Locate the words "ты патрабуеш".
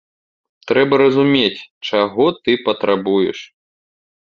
2.43-3.47